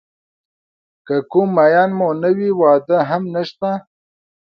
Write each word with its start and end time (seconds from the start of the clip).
که 1.05 1.15
کوم 1.31 1.49
مېن 1.57 1.89
مو 1.97 2.09
نه 2.21 2.29
وي 2.37 2.49
واده 2.61 2.97
هم 3.09 3.23
نشته. 3.33 3.69